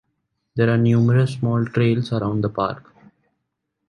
There 0.55 0.67
are 0.71 0.79
numerous 0.79 1.33
small 1.33 1.63
trails 1.63 2.11
around 2.11 2.41
the 2.43 2.49
park. 2.49 2.91